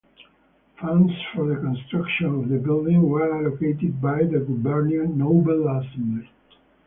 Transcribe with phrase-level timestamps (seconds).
[0.79, 6.27] Funds for the construction of the building were allocated by the gubernia Noble Assembly.